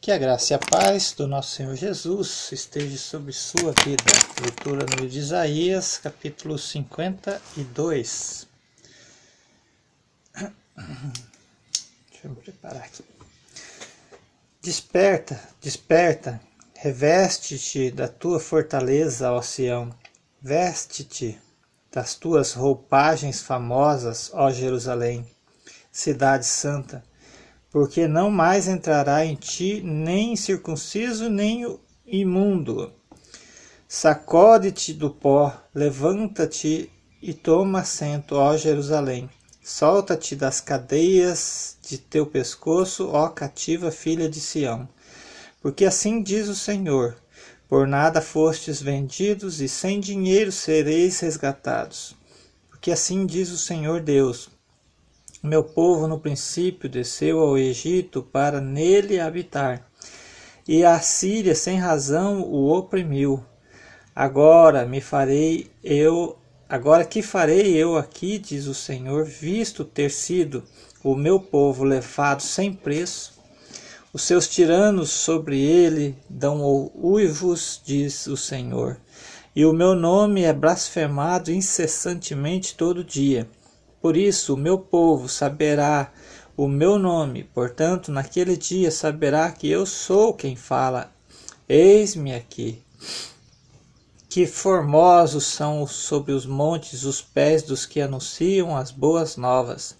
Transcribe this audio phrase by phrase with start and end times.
[0.00, 4.04] Que a graça e a paz do nosso Senhor Jesus esteja sobre sua vida.
[4.40, 8.46] Leitura no livro de Isaías, capítulo 52.
[10.32, 10.52] Deixa
[12.22, 13.04] eu me preparar aqui.
[14.62, 16.40] Desperta, desperta,
[16.74, 19.92] reveste-te da tua fortaleza, ó Sião.
[20.40, 21.36] Veste-te
[21.90, 25.28] das tuas roupagens famosas, ó Jerusalém,
[25.90, 27.07] cidade santa
[27.70, 32.92] porque não mais entrará em ti nem circunciso nem imundo.
[33.86, 39.28] Sacode-te do pó, levanta-te e toma assento, ó Jerusalém.
[39.62, 44.88] Solta-te das cadeias de teu pescoço, ó cativa filha de Sião.
[45.60, 47.16] Porque assim diz o Senhor:
[47.68, 52.16] por nada fostes vendidos e sem dinheiro sereis resgatados.
[52.70, 54.48] Porque assim diz o Senhor Deus:
[55.42, 59.86] meu povo no princípio desceu ao Egito para nele habitar,
[60.66, 63.44] e a Síria sem razão o oprimiu.
[64.14, 66.36] Agora me farei eu,
[66.68, 70.64] agora que farei eu aqui, diz o Senhor, visto ter sido
[71.04, 73.38] o meu povo levado sem preço?
[74.12, 78.98] Os seus tiranos sobre ele dão uivos, diz o Senhor,
[79.54, 83.48] e o meu nome é blasfemado incessantemente todo dia.
[84.00, 86.12] Por isso o meu povo saberá
[86.56, 91.12] o meu nome, portanto, naquele dia saberá que eu sou quem fala.
[91.68, 92.82] Eis-me aqui.
[94.28, 99.96] Que formosos são sobre os montes os pés dos que anunciam as boas novas,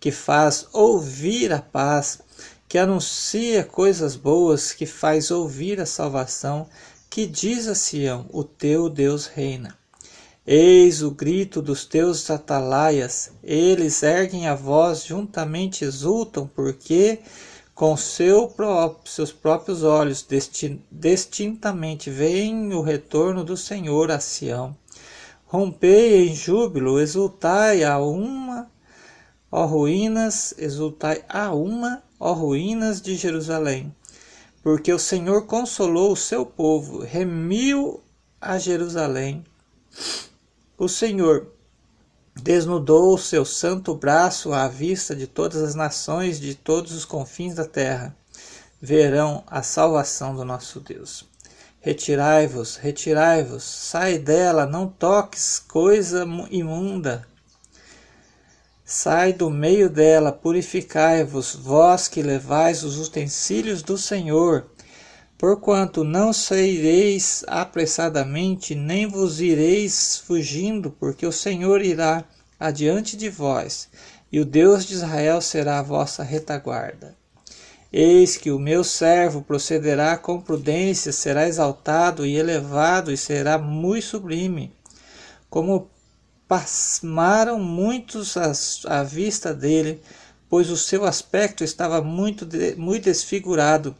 [0.00, 2.20] que faz ouvir a paz,
[2.68, 6.68] que anuncia coisas boas, que faz ouvir a salvação,
[7.08, 9.81] que diz a Sião: O teu Deus reina.
[10.44, 17.20] Eis o grito dos teus atalaias, eles erguem a voz, juntamente exultam, porque
[17.76, 20.26] com seu próprio, seus próprios olhos
[20.90, 24.76] distintamente veem o retorno do Senhor a Sião.
[25.46, 28.68] Rompei em júbilo, exultai a uma,
[29.48, 33.94] ó ruínas, exultai a uma, ó ruínas de Jerusalém.
[34.60, 38.02] Porque o Senhor consolou o seu povo, remiu
[38.40, 39.44] a Jerusalém
[40.82, 41.46] o Senhor
[42.34, 47.54] desnudou o seu santo braço à vista de todas as nações de todos os confins
[47.54, 48.16] da terra.
[48.80, 51.24] Verão a salvação do nosso Deus.
[51.80, 57.28] Retirai-vos, retirai-vos, sai dela, não toques coisa imunda.
[58.84, 64.66] Sai do meio dela, purificai-vos, vós que levais os utensílios do Senhor,
[65.42, 72.22] Porquanto não saireis apressadamente, nem vos ireis fugindo, porque o Senhor irá
[72.60, 73.88] adiante de vós,
[74.30, 77.16] e o Deus de Israel será a vossa retaguarda.
[77.92, 84.06] Eis que o meu servo procederá com prudência, será exaltado e elevado, e será muito
[84.06, 84.72] sublime.
[85.50, 85.90] Como
[86.46, 88.36] pasmaram muitos
[88.86, 90.00] à vista dele,
[90.48, 93.96] pois o seu aspecto estava muito, muito desfigurado,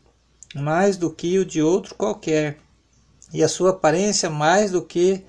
[0.55, 2.59] mais do que o de outro qualquer,
[3.33, 5.25] e a sua aparência mais do que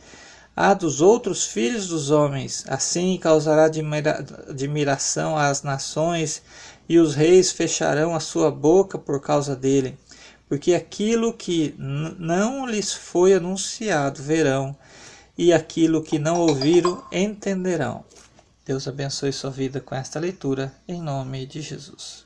[0.56, 2.64] a dos outros filhos dos homens.
[2.68, 3.66] Assim causará
[4.50, 6.42] admiração às nações,
[6.88, 9.98] e os reis fecharão a sua boca por causa dele,
[10.50, 14.76] porque aquilo que não lhes foi anunciado verão,
[15.38, 18.04] e aquilo que não ouviram entenderão.
[18.66, 22.26] Deus abençoe sua vida com esta leitura, em nome de Jesus.